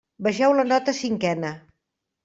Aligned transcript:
Vegeu 0.27 0.55
la 0.61 0.65
nota 0.71 0.97
cinquena. 1.03 1.57